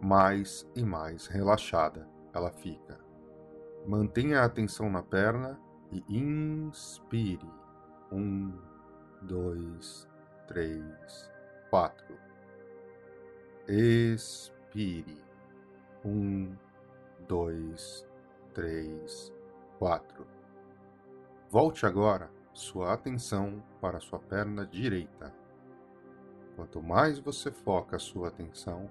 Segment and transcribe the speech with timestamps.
[0.00, 2.98] mais e mais relaxada ela fica.
[3.86, 5.58] Mantenha a atenção na perna
[5.90, 7.48] e inspire.
[8.12, 8.52] Um,
[9.22, 10.08] dois,
[10.46, 11.30] três,
[11.70, 12.16] quatro.
[13.68, 15.22] Expire.
[16.04, 16.56] Um,
[17.26, 18.06] dois,
[18.54, 19.32] três,
[19.78, 20.26] quatro.
[21.50, 25.32] Volte agora sua atenção para sua perna direita.
[26.56, 28.90] Quanto mais você foca a sua atenção,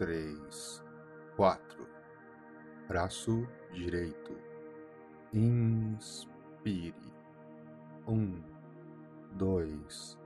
[0.00, 0.82] três,
[1.36, 1.86] quatro
[2.90, 4.36] braço direito.
[5.32, 6.94] Inspire.
[8.08, 8.42] Um,
[9.34, 10.18] dois,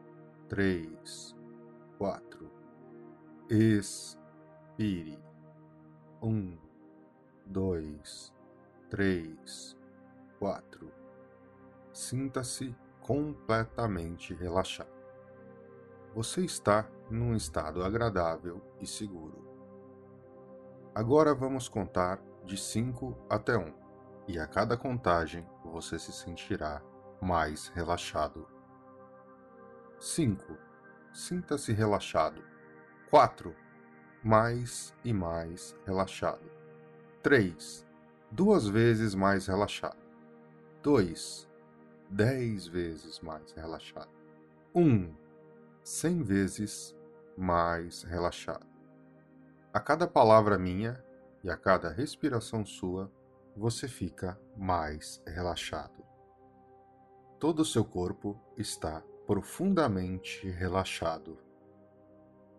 [0.49, 1.37] três,
[1.99, 2.51] quatro.
[3.51, 5.19] Expire.
[6.23, 6.57] Um,
[7.45, 8.33] dois,
[8.89, 9.77] três,
[10.39, 10.91] quatro.
[11.93, 14.89] Sinta-se completamente relaxado.
[16.15, 19.44] Você está num estado agradável e seguro.
[20.95, 23.75] Agora vamos contar de 5 até 1, um,
[24.29, 26.81] e a cada contagem você se sentirá
[27.21, 28.47] mais relaxado.
[29.99, 30.57] 5.
[31.13, 32.41] Sinta-se relaxado.
[33.11, 33.53] 4.
[34.23, 36.49] Mais e mais relaxado.
[37.25, 37.85] 3.
[38.31, 39.99] Duas vezes mais relaxado.
[40.81, 41.49] 2.
[42.09, 44.13] Dez vezes mais relaxado.
[44.73, 44.81] 1.
[44.81, 45.13] Um,
[45.83, 46.97] cem vezes
[47.37, 48.74] mais relaxado.
[49.75, 51.05] A cada palavra minha
[51.43, 53.11] e a cada respiração sua,
[53.57, 56.07] você fica mais relaxado.
[57.41, 61.37] Todo o seu corpo está profundamente relaxado.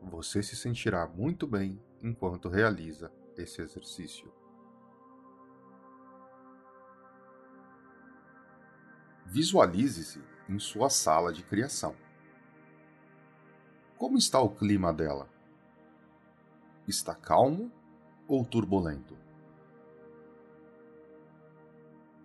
[0.02, 4.30] Você se sentirá muito bem enquanto realiza esse exercício.
[9.26, 11.96] Visualize-se em sua sala de criação.
[13.98, 15.34] Como está o clima dela?
[16.88, 17.72] Está calmo
[18.28, 19.18] ou turbulento?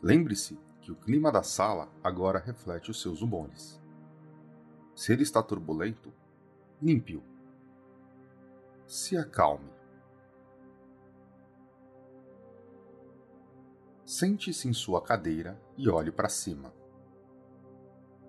[0.02, 3.80] Lembre-se que o clima da sala agora reflete os seus humores.
[4.94, 6.12] Se ele está turbulento,
[6.80, 7.22] limpe-o.
[8.86, 9.70] Se acalme.
[14.04, 16.72] Sente-se em sua cadeira e olhe para cima.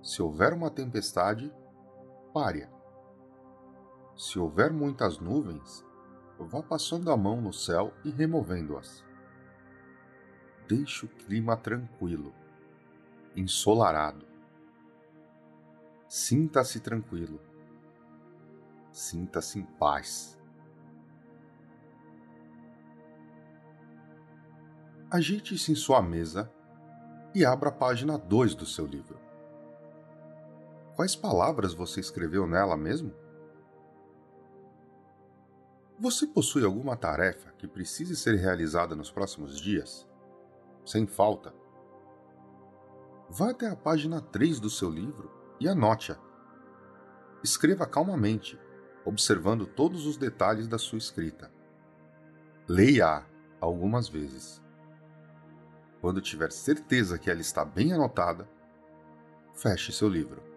[0.02, 1.52] Se houver uma tempestade,
[2.34, 2.70] pare.
[4.16, 5.86] Se houver muitas nuvens,
[6.46, 9.04] vá passando a mão no céu e removendo-as.
[10.68, 12.34] Deixe o clima tranquilo,
[13.36, 14.26] ensolarado.
[16.08, 17.40] Sinta-se tranquilo.
[18.92, 20.38] Sinta-se em paz.
[25.10, 26.52] Ajeite-se em sua mesa
[27.34, 29.20] e abra a página 2 do seu livro.
[30.96, 33.14] Quais palavras você escreveu nela mesmo?
[36.02, 40.10] Você possui alguma tarefa que precise ser realizada nos próximos dias?
[40.84, 41.54] Sem falta.
[43.30, 46.18] Vá até a página 3 do seu livro e anote-a.
[47.44, 48.60] Escreva calmamente,
[49.06, 51.52] observando todos os detalhes da sua escrita.
[52.68, 53.24] Leia-a
[53.60, 54.60] algumas vezes.
[56.02, 58.50] Quando tiver certeza que ela está bem anotada,
[59.54, 60.51] feche seu livro.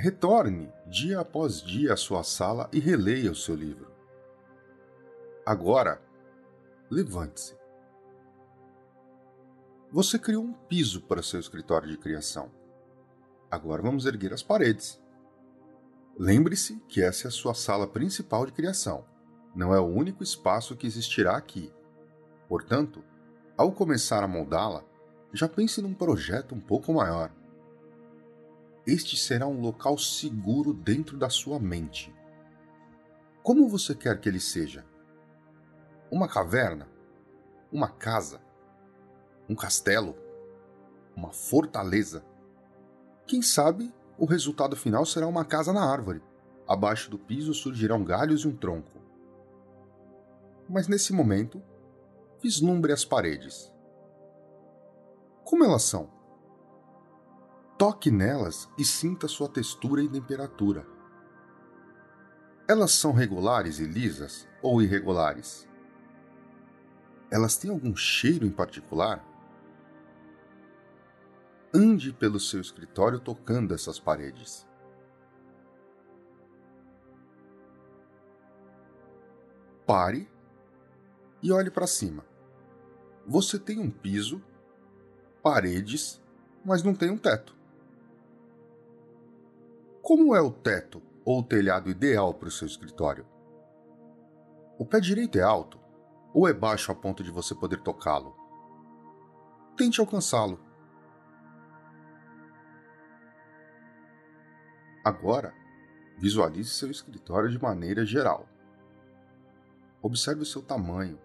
[0.00, 3.90] Retorne dia após dia à sua sala e releia o seu livro.
[5.44, 6.00] Agora,
[6.88, 7.56] levante-se.
[9.90, 12.48] Você criou um piso para seu escritório de criação.
[13.50, 15.02] Agora vamos erguer as paredes.
[16.16, 19.04] Lembre-se que essa é a sua sala principal de criação.
[19.52, 21.72] Não é o único espaço que existirá aqui.
[22.48, 23.02] Portanto,
[23.56, 24.84] ao começar a moldá-la,
[25.32, 27.32] já pense num projeto um pouco maior
[28.88, 32.10] este será um local seguro dentro da sua mente.
[33.42, 34.82] Como você quer que ele seja?
[36.10, 36.88] Uma caverna?
[37.70, 38.40] Uma casa?
[39.46, 40.16] Um castelo?
[41.14, 42.24] Uma fortaleza?
[43.26, 46.22] Quem sabe o resultado final será uma casa na árvore.
[46.66, 48.98] Abaixo do piso surgirão galhos e um tronco.
[50.66, 51.62] Mas nesse momento,
[52.42, 53.70] vislumbre as paredes.
[55.44, 56.17] Como elas são?
[57.78, 60.84] Toque nelas e sinta sua textura e temperatura.
[62.68, 65.68] Elas são regulares e lisas ou irregulares?
[67.30, 69.24] Elas têm algum cheiro em particular?
[71.72, 74.66] Ande pelo seu escritório tocando essas paredes.
[79.86, 80.28] Pare
[81.40, 82.26] e olhe para cima.
[83.24, 84.42] Você tem um piso,
[85.40, 86.20] paredes,
[86.64, 87.57] mas não tem um teto.
[90.08, 93.26] Como é o teto ou o telhado ideal para o seu escritório?
[94.78, 95.78] O pé direito é alto
[96.32, 98.34] ou é baixo a ponto de você poder tocá-lo?
[99.76, 100.58] Tente alcançá-lo.
[105.04, 105.52] Agora,
[106.16, 108.48] visualize seu escritório de maneira geral.
[110.00, 111.20] Observe o seu tamanho,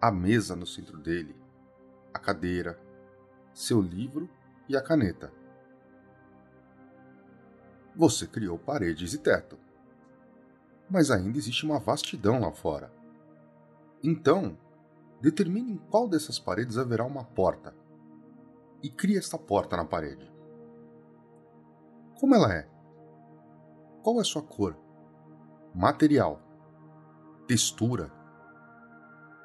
[0.00, 1.36] a mesa no centro dele,
[2.12, 2.76] a cadeira,
[3.54, 4.28] seu livro
[4.68, 5.41] e a caneta.
[7.94, 9.58] Você criou paredes e teto.
[10.88, 12.92] Mas ainda existe uma vastidão lá fora.
[14.02, 14.58] Então,
[15.20, 17.74] determine em qual dessas paredes haverá uma porta,
[18.82, 20.30] e crie esta porta na parede.
[22.18, 22.68] Como ela é?
[24.02, 24.76] Qual é sua cor?
[25.72, 26.40] Material?
[27.46, 28.10] Textura?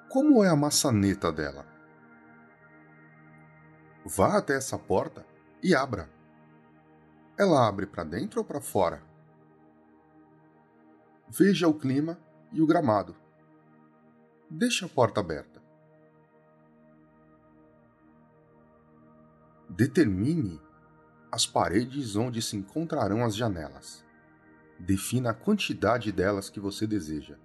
[0.10, 1.66] Como é a maçaneta dela?
[4.06, 5.26] Vá até essa porta
[5.62, 6.10] e abra.
[7.38, 9.04] Ela abre para dentro ou para fora?
[11.30, 12.18] Veja o clima
[12.52, 13.16] e o gramado.
[14.50, 15.62] Deixe a porta aberta.
[19.70, 20.60] Determine
[21.32, 24.04] as paredes onde se encontrarão as janelas.
[24.80, 27.38] Defina a quantidade delas que você deseja.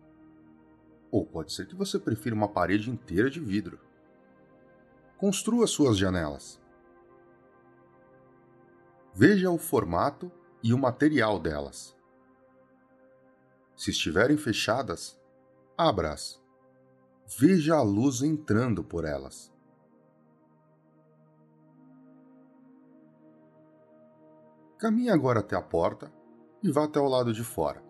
[1.11, 3.78] Ou pode ser que você prefira uma parede inteira de vidro.
[5.18, 6.62] Construa suas janelas.
[9.14, 11.95] Veja o formato e o material delas.
[13.76, 15.21] Se estiverem fechadas,
[15.76, 16.40] abra-as.
[17.38, 19.52] Veja a luz entrando por elas.
[24.78, 26.11] Caminhe agora até a porta
[26.62, 27.83] e vá até o lado de fora.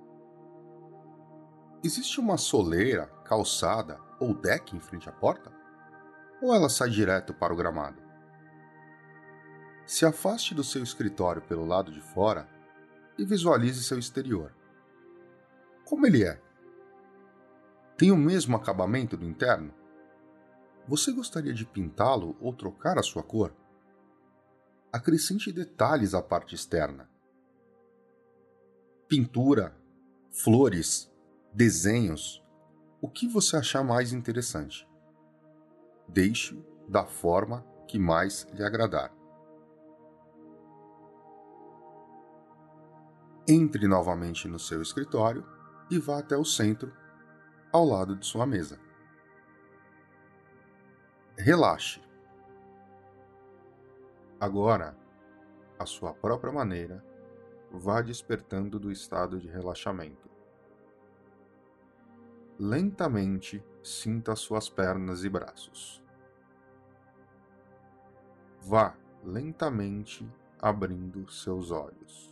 [1.85, 5.53] Existe uma soleira, calçada ou deck em frente à porta?
[6.43, 8.02] Ou ela sai direto para o gramado?
[9.93, 12.49] Se afaste do seu escritório pelo lado de fora
[13.19, 14.51] e visualize seu exterior.
[15.85, 16.41] Como ele é?
[17.99, 19.71] Tem o mesmo acabamento do interno?
[20.89, 23.55] Você gostaria de pintá-lo ou trocar a sua cor?
[24.91, 27.11] Acrescente detalhes à parte externa.
[29.07, 29.77] Pintura,
[30.31, 31.13] flores,
[31.53, 32.43] desenhos,
[32.99, 34.89] o que você achar mais interessante.
[36.09, 36.59] Deixe
[36.89, 39.22] da forma que mais lhe agradar.
[43.55, 45.47] Entre novamente no seu escritório
[45.91, 46.91] e vá até o centro,
[47.71, 48.81] ao lado de sua mesa.
[51.37, 52.01] Relaxe.
[54.41, 54.97] Agora,
[55.79, 57.05] à sua própria maneira,
[57.71, 60.31] vá despertando do estado de relaxamento.
[62.59, 66.03] Lentamente sinta suas pernas e braços.
[68.63, 70.27] Vá lentamente
[70.59, 72.32] abrindo seus olhos